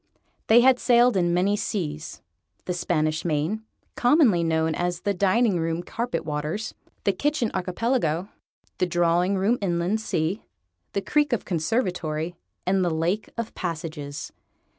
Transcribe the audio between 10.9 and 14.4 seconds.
the Creek of Conservatory, and the Lake of Passages.